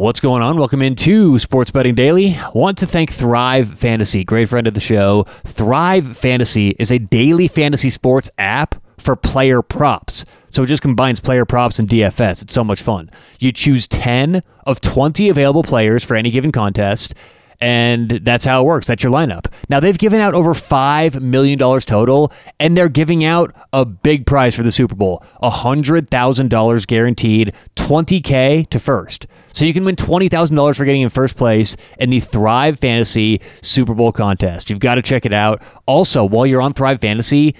What's 0.00 0.18
going 0.18 0.40
on? 0.40 0.56
Welcome 0.56 0.80
into 0.80 1.38
Sports 1.38 1.70
Betting 1.70 1.94
Daily. 1.94 2.34
Want 2.54 2.78
to 2.78 2.86
thank 2.86 3.12
Thrive 3.12 3.78
Fantasy, 3.78 4.24
great 4.24 4.48
friend 4.48 4.66
of 4.66 4.72
the 4.72 4.80
show. 4.80 5.26
Thrive 5.44 6.16
Fantasy 6.16 6.70
is 6.78 6.90
a 6.90 6.98
daily 6.98 7.48
fantasy 7.48 7.90
sports 7.90 8.30
app 8.38 8.82
for 8.96 9.14
player 9.14 9.60
props. 9.60 10.24
So 10.48 10.62
it 10.62 10.68
just 10.68 10.80
combines 10.80 11.20
player 11.20 11.44
props 11.44 11.78
and 11.78 11.86
DFS. 11.86 12.40
It's 12.40 12.54
so 12.54 12.64
much 12.64 12.80
fun. 12.80 13.10
You 13.40 13.52
choose 13.52 13.86
10 13.88 14.42
of 14.64 14.80
20 14.80 15.28
available 15.28 15.62
players 15.62 16.02
for 16.02 16.14
any 16.14 16.30
given 16.30 16.50
contest 16.50 17.12
and 17.60 18.10
that's 18.22 18.44
how 18.44 18.62
it 18.62 18.64
works. 18.64 18.86
That's 18.86 19.02
your 19.02 19.12
lineup. 19.12 19.46
Now, 19.68 19.80
they've 19.80 19.98
given 19.98 20.20
out 20.20 20.34
over 20.34 20.54
$5 20.54 21.20
million 21.20 21.58
total, 21.58 22.32
and 22.58 22.76
they're 22.76 22.88
giving 22.88 23.24
out 23.24 23.54
a 23.72 23.84
big 23.84 24.26
prize 24.26 24.54
for 24.54 24.62
the 24.62 24.72
Super 24.72 24.94
Bowl 24.94 25.24
$100,000 25.42 26.86
guaranteed, 26.86 27.52
20K 27.76 28.68
to 28.70 28.78
first. 28.78 29.26
So 29.52 29.64
you 29.64 29.72
can 29.72 29.84
win 29.84 29.96
$20,000 29.96 30.76
for 30.76 30.84
getting 30.84 31.02
in 31.02 31.10
first 31.10 31.36
place 31.36 31.76
in 31.98 32.10
the 32.10 32.20
Thrive 32.20 32.78
Fantasy 32.78 33.40
Super 33.62 33.94
Bowl 33.94 34.12
contest. 34.12 34.70
You've 34.70 34.78
got 34.78 34.94
to 34.94 35.02
check 35.02 35.26
it 35.26 35.34
out. 35.34 35.62
Also, 35.86 36.24
while 36.24 36.46
you're 36.46 36.62
on 36.62 36.72
Thrive 36.72 37.00
Fantasy, 37.00 37.56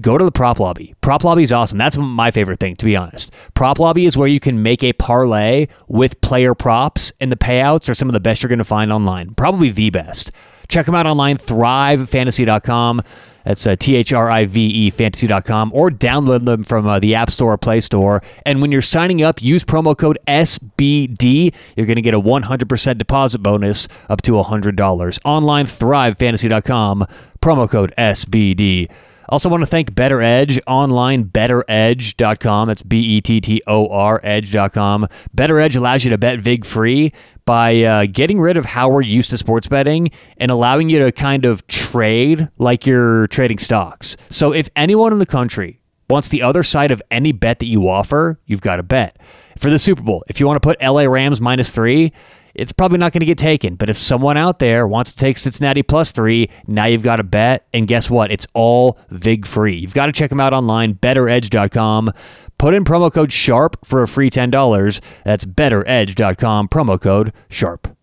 go 0.00 0.18
to 0.18 0.24
the 0.24 0.32
prop 0.32 0.60
lobby. 0.60 0.94
Prop 1.00 1.24
lobby 1.24 1.42
is 1.42 1.52
awesome. 1.52 1.78
That's 1.78 1.96
my 1.96 2.30
favorite 2.30 2.60
thing, 2.60 2.76
to 2.76 2.84
be 2.84 2.96
honest. 2.96 3.32
Prop 3.54 3.78
lobby 3.78 4.06
is 4.06 4.16
where 4.16 4.28
you 4.28 4.40
can 4.40 4.62
make 4.62 4.82
a 4.82 4.92
parlay 4.92 5.66
with 5.88 6.20
player 6.20 6.54
props, 6.54 7.12
and 7.20 7.30
the 7.30 7.36
payouts 7.36 7.88
are 7.88 7.94
some 7.94 8.08
of 8.08 8.12
the 8.12 8.20
best 8.20 8.42
you're 8.42 8.48
going 8.48 8.58
to 8.58 8.64
find 8.64 8.92
online. 8.92 9.34
Probably 9.34 9.70
the 9.70 9.90
best. 9.90 10.30
Check 10.68 10.86
them 10.86 10.94
out 10.94 11.06
online, 11.06 11.36
thrivefantasy.com. 11.38 13.02
That's 13.44 13.66
uh, 13.66 13.76
T 13.76 13.94
H 13.94 14.12
R 14.12 14.30
I 14.30 14.46
V 14.46 14.60
E 14.60 14.90
fantasy.com 14.90 15.70
or 15.74 15.90
download 15.90 16.46
them 16.46 16.62
from 16.62 16.86
uh, 16.86 16.98
the 16.98 17.14
App 17.14 17.30
Store 17.30 17.52
or 17.52 17.58
Play 17.58 17.80
Store. 17.80 18.22
And 18.46 18.62
when 18.62 18.72
you're 18.72 18.82
signing 18.82 19.22
up, 19.22 19.42
use 19.42 19.64
promo 19.64 19.96
code 19.96 20.18
SBD. 20.26 21.54
You're 21.76 21.86
going 21.86 21.96
to 21.96 22.02
get 22.02 22.14
a 22.14 22.20
100% 22.20 22.98
deposit 22.98 23.38
bonus 23.40 23.86
up 24.08 24.22
to 24.22 24.32
$100. 24.32 25.18
Online, 25.24 25.66
thrivefantasy.com, 25.66 27.06
promo 27.40 27.70
code 27.70 27.92
SBD. 27.98 28.90
Also, 29.34 29.48
want 29.48 29.62
to 29.62 29.66
thank 29.66 29.92
Bettor 29.96 30.22
Edge 30.22 30.60
online, 30.64 31.24
bettoredge.com. 31.24 32.68
That's 32.68 32.84
B 32.84 33.00
E 33.00 33.20
T 33.20 33.40
T 33.40 33.60
O 33.66 33.88
R 33.88 34.20
edge.com. 34.22 35.08
Bettor 35.34 35.58
Edge 35.58 35.74
allows 35.74 36.04
you 36.04 36.10
to 36.10 36.18
bet 36.18 36.38
VIG 36.38 36.64
free 36.64 37.12
by 37.44 37.82
uh, 37.82 38.06
getting 38.06 38.38
rid 38.38 38.56
of 38.56 38.64
how 38.64 38.88
we're 38.88 39.02
used 39.02 39.30
to 39.30 39.36
sports 39.36 39.66
betting 39.66 40.12
and 40.36 40.52
allowing 40.52 40.88
you 40.88 41.00
to 41.00 41.10
kind 41.10 41.46
of 41.46 41.66
trade 41.66 42.48
like 42.58 42.86
you're 42.86 43.26
trading 43.26 43.58
stocks. 43.58 44.16
So, 44.30 44.52
if 44.52 44.68
anyone 44.76 45.12
in 45.12 45.18
the 45.18 45.26
country 45.26 45.80
wants 46.08 46.28
the 46.28 46.42
other 46.42 46.62
side 46.62 46.92
of 46.92 47.02
any 47.10 47.32
bet 47.32 47.58
that 47.58 47.66
you 47.66 47.88
offer, 47.88 48.38
you've 48.46 48.60
got 48.60 48.76
to 48.76 48.84
bet. 48.84 49.16
For 49.58 49.68
the 49.68 49.80
Super 49.80 50.02
Bowl, 50.02 50.22
if 50.28 50.38
you 50.38 50.46
want 50.46 50.62
to 50.62 50.64
put 50.64 50.80
LA 50.80 51.06
Rams 51.06 51.40
minus 51.40 51.72
three, 51.72 52.12
it's 52.54 52.72
probably 52.72 52.98
not 52.98 53.12
going 53.12 53.20
to 53.20 53.26
get 53.26 53.38
taken. 53.38 53.74
But 53.74 53.90
if 53.90 53.96
someone 53.96 54.36
out 54.36 54.58
there 54.58 54.86
wants 54.86 55.12
to 55.12 55.18
take 55.18 55.38
Cincinnati 55.38 55.82
plus 55.82 56.12
three, 56.12 56.50
now 56.66 56.86
you've 56.86 57.02
got 57.02 57.20
a 57.20 57.24
bet. 57.24 57.66
And 57.72 57.86
guess 57.86 58.08
what? 58.08 58.30
It's 58.30 58.46
all 58.54 58.98
VIG 59.10 59.46
free. 59.46 59.76
You've 59.76 59.94
got 59.94 60.06
to 60.06 60.12
check 60.12 60.30
them 60.30 60.40
out 60.40 60.52
online, 60.52 60.94
bettoredge.com. 60.94 62.12
Put 62.58 62.74
in 62.74 62.84
promo 62.84 63.12
code 63.12 63.30
SHARP 63.30 63.84
for 63.84 64.02
a 64.02 64.08
free 64.08 64.30
$10. 64.30 65.00
That's 65.24 65.44
bettoredge.com, 65.44 66.68
promo 66.68 67.00
code 67.00 67.32
SHARP. 67.50 67.94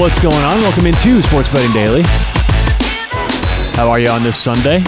What's 0.00 0.18
going 0.18 0.34
on? 0.34 0.58
Welcome 0.60 0.86
into 0.86 1.22
Sports 1.22 1.52
Betting 1.52 1.72
Daily. 1.72 2.29
How 3.80 3.88
are 3.88 3.98
you 3.98 4.10
on 4.10 4.22
this 4.22 4.36
Sunday? 4.36 4.80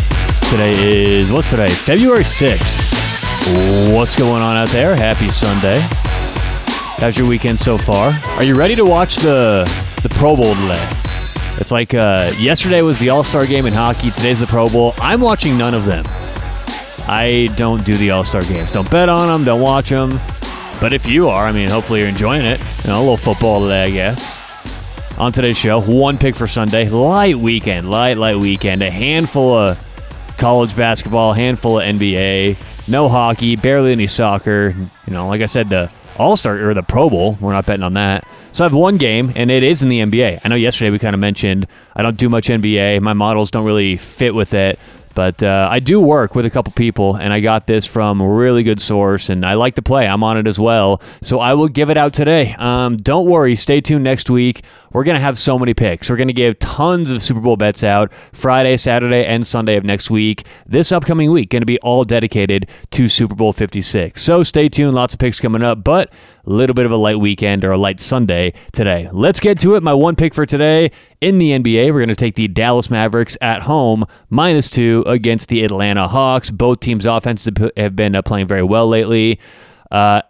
Today 0.51 0.75
is, 0.77 1.33
what's 1.33 1.49
today? 1.49 1.71
February 1.71 2.25
6th. 2.25 3.91
What's 3.91 4.15
going 4.15 4.43
on 4.43 4.55
out 4.55 4.69
there? 4.69 4.95
Happy 4.95 5.31
Sunday. 5.31 5.79
How's 7.01 7.17
your 7.17 7.27
weekend 7.27 7.59
so 7.59 7.79
far? 7.79 8.13
Are 8.33 8.45
you 8.45 8.55
ready 8.55 8.75
to 8.75 8.85
watch 8.85 9.17
the 9.17 9.65
the 10.03 10.11
Pro 10.11 10.37
Bowl 10.37 10.55
today? 10.57 10.87
It's 11.59 11.71
like 11.73 11.95
uh, 11.95 12.33
yesterday 12.37 12.83
was 12.83 12.99
the 12.99 13.09
All 13.09 13.25
Star 13.25 13.47
game 13.47 13.65
in 13.65 13.73
hockey. 13.73 14.11
Today's 14.11 14.41
the 14.41 14.47
Pro 14.47 14.69
Bowl. 14.69 14.93
I'm 14.99 15.23
watching 15.23 15.57
none 15.57 15.73
of 15.73 15.87
them. 15.87 16.05
I 17.09 17.49
don't 17.57 17.83
do 17.87 17.97
the 17.97 18.11
All 18.11 18.25
Star 18.25 18.43
games. 18.43 18.75
Don't 18.75 18.91
bet 18.91 19.09
on 19.09 19.27
them. 19.27 19.43
Don't 19.47 19.63
watch 19.63 19.89
them. 19.89 20.11
But 20.83 20.93
if 20.93 21.07
you 21.07 21.31
are, 21.31 21.47
I 21.47 21.53
mean, 21.53 21.71
hopefully 21.71 22.01
you're 22.01 22.11
enjoying 22.11 22.45
it. 22.45 22.61
You 22.85 22.91
know, 22.91 22.99
a 22.99 23.01
little 23.01 23.17
football 23.17 23.63
today, 23.63 23.85
I 23.85 23.91
guess. 23.91 24.52
On 25.19 25.31
today's 25.31 25.59
show, 25.59 25.81
one 25.81 26.19
pick 26.19 26.35
for 26.35 26.47
Sunday. 26.47 26.89
Light 26.89 27.37
weekend, 27.37 27.91
light, 27.91 28.17
light 28.17 28.39
weekend. 28.39 28.83
A 28.83 28.91
handful 28.91 29.55
of 29.55 30.37
college 30.39 30.75
basketball, 30.75 31.33
handful 31.33 31.79
of 31.79 31.85
NBA. 31.87 32.57
No 32.89 33.09
hockey, 33.09 33.55
barely 33.57 33.93
any 33.93 34.07
soccer. 34.07 34.75
You 35.07 35.13
know, 35.13 35.29
like 35.29 35.43
I 35.43 35.47
said, 35.47 35.69
the 35.69 35.93
All 36.19 36.37
Star 36.37 36.69
or 36.69 36.75
the 36.75 36.83
Pro 36.83 37.09
Bowl. 37.09 37.39
We're 37.41 37.53
not 37.53 37.67
betting 37.67 37.85
on 37.85 37.95
that. 37.95 38.27
So 38.53 38.65
I 38.65 38.67
have 38.67 38.75
one 38.75 38.97
game, 38.97 39.33
and 39.37 39.51
it 39.51 39.63
is 39.63 39.83
in 39.83 39.91
the 39.91 40.01
NBA. 40.01 40.41
I 40.45 40.49
know 40.49 40.57
yesterday 40.57 40.91
we 40.91 40.99
kind 40.99 41.15
of 41.15 41.21
mentioned 41.21 41.67
I 41.95 42.03
don't 42.03 42.17
do 42.17 42.29
much 42.29 42.49
NBA. 42.49 43.01
My 43.01 43.13
models 43.13 43.51
don't 43.51 43.65
really 43.65 43.99
fit 43.99 44.35
with 44.35 44.55
it. 44.55 44.79
But 45.15 45.43
uh, 45.43 45.69
I 45.71 45.81
do 45.81 46.01
work 46.01 46.35
with 46.35 46.47
a 46.47 46.51
couple 46.51 46.73
people, 46.73 47.17
and 47.17 47.33
I 47.33 47.41
got 47.41 47.67
this 47.67 47.87
from 47.87 48.21
a 48.21 48.29
really 48.29 48.63
good 48.63 48.81
source, 48.81 49.29
and 49.29 49.45
I 49.45 49.55
like 49.55 49.75
to 49.77 49.83
play. 49.83 50.07
I'm 50.07 50.25
on 50.25 50.37
it 50.37 50.47
as 50.47 50.59
well. 50.59 51.01
So 51.21 51.39
I 51.41 51.55
will 51.55 51.69
give 51.69 51.91
it 51.91 51.97
out 51.97 52.13
today. 52.13 52.55
Um, 52.59 52.97
don't 52.97 53.29
worry. 53.29 53.55
Stay 53.55 53.81
tuned 53.81 54.05
next 54.05 54.31
week. 54.31 54.63
We're 54.93 55.05
going 55.05 55.15
to 55.15 55.21
have 55.21 55.39
so 55.39 55.59
many 55.59 55.73
picks. 55.73 56.11
We're 56.11 56.17
going 56.17 56.29
to 56.29 56.35
give 56.35 56.59
tons 56.59 57.11
of 57.11 57.23
Super 57.23 57.41
Bowl 57.41 57.57
bets 57.57 57.83
out 57.83 58.13
Friday, 58.33 58.77
Saturday, 58.77 59.25
and 59.25 59.47
Sunday 59.47 59.77
of 59.77 59.85
next 59.85 60.11
week. 60.11 60.47
This 60.67 60.93
upcoming 60.93 61.33
week, 61.33 61.51
going 61.51 61.63
to 61.63 61.67
be 61.67 61.79
all 61.79 62.05
dedicated 62.05 62.69
to 62.91 63.09
Super 63.09 63.35
Bowl 63.35 63.53
56. 63.53 64.21
So 64.21 64.43
stay 64.43 64.69
tuned. 64.69 64.95
Lots 64.95 65.15
of 65.15 65.21
picks 65.21 65.41
coming 65.41 65.63
up, 65.63 65.83
but 65.83 66.13
a 66.45 66.51
little 66.51 66.75
bit 66.75 66.85
of 66.85 66.93
a 66.93 66.97
light 66.97 67.21
weekend 67.21 67.65
or 67.65 67.71
a 67.71 67.79
light 67.79 68.01
Sunday 68.01 68.53
today. 68.73 69.09
Let's 69.13 69.41
get 69.41 69.59
to 69.61 69.77
it. 69.77 69.83
My 69.83 69.95
one 69.95 70.17
pick 70.17 70.35
for 70.35 70.45
today 70.45 70.91
in 71.23 71.39
the 71.39 71.53
NBA, 71.53 71.93
we're 71.93 72.01
going 72.01 72.09
to 72.09 72.17
take 72.17 72.35
the 72.35 72.49
Dallas 72.49 72.91
Mavericks 72.91 73.39
at 73.41 73.63
home, 73.63 74.05
minus 74.29 74.69
two 74.69 75.05
against 75.07 75.49
the 75.49 75.63
Atlanta 75.63 76.09
Hawks. 76.09 76.51
Both 76.51 76.81
teams' 76.81 77.07
offenses 77.07 77.49
have 77.77 77.95
been 77.95 78.17
uh, 78.17 78.23
playing 78.23 78.49
very 78.49 78.65
well 78.65 78.89
lately. 78.89 79.39
Uh, 79.93 80.23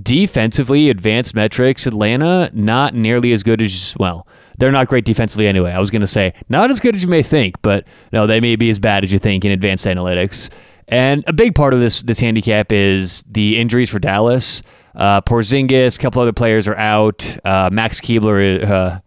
defensively, 0.00 0.88
advanced 0.88 1.34
metrics, 1.34 1.84
Atlanta 1.84 2.48
not 2.54 2.94
nearly 2.94 3.32
as 3.32 3.42
good 3.42 3.60
as, 3.60 3.96
well, 3.98 4.28
they're 4.58 4.70
not 4.70 4.86
great 4.86 5.04
defensively 5.04 5.48
anyway. 5.48 5.72
I 5.72 5.80
was 5.80 5.90
going 5.90 6.00
to 6.00 6.06
say, 6.06 6.32
not 6.48 6.70
as 6.70 6.78
good 6.78 6.94
as 6.94 7.02
you 7.02 7.08
may 7.08 7.24
think, 7.24 7.60
but 7.60 7.84
no, 8.12 8.28
they 8.28 8.40
may 8.40 8.54
be 8.54 8.70
as 8.70 8.78
bad 8.78 9.02
as 9.02 9.12
you 9.12 9.18
think 9.18 9.44
in 9.44 9.50
advanced 9.50 9.84
analytics. 9.84 10.48
And 10.86 11.24
a 11.26 11.32
big 11.32 11.56
part 11.56 11.74
of 11.74 11.80
this 11.80 12.02
this 12.02 12.20
handicap 12.20 12.70
is 12.70 13.24
the 13.28 13.58
injuries 13.58 13.90
for 13.90 13.98
Dallas. 13.98 14.62
Uh, 14.94 15.20
Porzingis, 15.20 15.98
a 15.98 16.00
couple 16.00 16.22
other 16.22 16.32
players 16.32 16.68
are 16.68 16.76
out. 16.76 17.26
Uh, 17.44 17.68
Max 17.72 18.00
Keebler, 18.00 18.62
uh, 18.64 19.00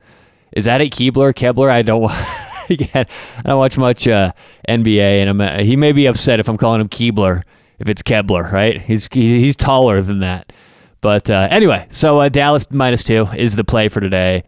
is 0.52 0.66
that 0.66 0.82
it? 0.82 0.92
Keebler, 0.92 1.34
Kebler? 1.34 1.70
I 1.70 1.82
don't. 1.82 2.10
I 2.72 3.06
don't 3.44 3.58
watch 3.58 3.78
much 3.78 4.08
uh, 4.08 4.32
NBA, 4.68 5.22
and 5.22 5.30
I'm, 5.30 5.42
uh, 5.42 5.58
he 5.60 5.76
may 5.76 5.92
be 5.92 6.06
upset 6.06 6.40
if 6.40 6.48
I'm 6.48 6.58
calling 6.58 6.82
him 6.82 6.88
Keebler 6.90 7.42
if 7.80 7.88
it's 7.88 8.04
Kebler, 8.04 8.52
right? 8.52 8.80
He's 8.80 9.08
he's 9.12 9.56
taller 9.56 10.02
than 10.02 10.20
that. 10.20 10.52
But 11.02 11.30
uh, 11.30 11.48
anyway, 11.50 11.88
so 11.90 12.20
uh, 12.20 12.30
Dallas 12.30 12.70
minus 12.70 13.04
two 13.04 13.28
is 13.36 13.56
the 13.56 13.64
play 13.64 13.90
for 13.90 14.00
today. 14.00 14.44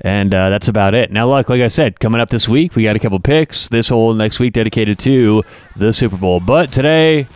And 0.00 0.34
uh, 0.34 0.50
that's 0.50 0.68
about 0.68 0.92
it. 0.92 1.10
Now, 1.10 1.30
look, 1.30 1.48
like 1.48 1.62
I 1.62 1.68
said, 1.68 1.98
coming 1.98 2.20
up 2.20 2.28
this 2.28 2.46
week, 2.46 2.74
we 2.74 2.82
got 2.82 2.94
a 2.94 2.98
couple 2.98 3.18
picks. 3.20 3.68
This 3.68 3.88
whole 3.88 4.12
next 4.12 4.38
week 4.38 4.52
dedicated 4.52 4.98
to 4.98 5.42
the 5.76 5.94
Super 5.94 6.18
Bowl. 6.18 6.40
But 6.40 6.72
today, 6.72 7.26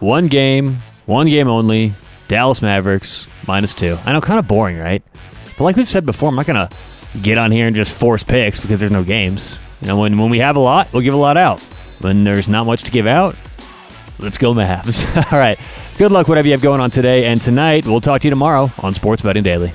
one 0.00 0.26
game, 0.26 0.78
one 1.04 1.28
game 1.28 1.46
only. 1.46 1.94
Dallas 2.26 2.60
Mavericks 2.60 3.28
minus 3.46 3.74
two. 3.74 3.96
I 4.04 4.12
know, 4.12 4.20
kind 4.20 4.40
of 4.40 4.48
boring, 4.48 4.78
right? 4.78 5.04
But 5.56 5.64
like 5.64 5.76
we've 5.76 5.86
said 5.86 6.04
before, 6.04 6.28
I'm 6.28 6.34
not 6.34 6.46
gonna 6.46 6.68
get 7.22 7.38
on 7.38 7.50
here 7.50 7.66
and 7.66 7.76
just 7.76 7.94
force 7.94 8.22
picks 8.22 8.60
because 8.60 8.80
there's 8.80 8.92
no 8.92 9.04
games. 9.04 9.58
You 9.80 9.88
know, 9.88 9.98
when 9.98 10.18
when 10.18 10.30
we 10.30 10.38
have 10.38 10.56
a 10.56 10.60
lot, 10.60 10.92
we'll 10.92 11.02
give 11.02 11.14
a 11.14 11.18
lot 11.18 11.36
out. 11.36 11.60
When 12.00 12.24
there's 12.24 12.48
not 12.48 12.66
much 12.66 12.84
to 12.84 12.90
give 12.90 13.06
out, 13.06 13.36
let's 14.18 14.38
go 14.38 14.52
Mavs. 14.52 15.04
All 15.32 15.38
right. 15.38 15.58
Good 15.98 16.12
luck, 16.12 16.28
whatever 16.28 16.46
you 16.46 16.52
have 16.52 16.62
going 16.62 16.80
on 16.80 16.90
today 16.90 17.24
and 17.26 17.40
tonight. 17.40 17.86
We'll 17.86 18.02
talk 18.02 18.20
to 18.20 18.26
you 18.26 18.30
tomorrow 18.30 18.70
on 18.82 18.92
Sports 18.92 19.22
Betting 19.22 19.42
Daily. 19.42 19.72